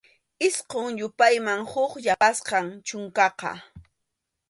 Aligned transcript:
Isqun 0.47 0.89
yupayman 0.99 1.61
huk 1.71 1.93
yapasqam 2.05 2.65
chunkaqa. 2.87 3.51